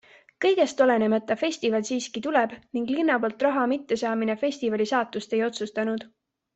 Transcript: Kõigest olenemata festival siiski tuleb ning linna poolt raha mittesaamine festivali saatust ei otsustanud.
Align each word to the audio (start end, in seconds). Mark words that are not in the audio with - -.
Kõigest 0.43 0.79
olenemata 0.85 1.37
festival 1.41 1.85
siiski 1.91 2.25
tuleb 2.29 2.57
ning 2.79 2.91
linna 2.97 3.21
poolt 3.27 3.47
raha 3.49 3.69
mittesaamine 3.77 4.41
festivali 4.47 4.93
saatust 4.97 5.41
ei 5.41 5.49
otsustanud. 5.53 6.13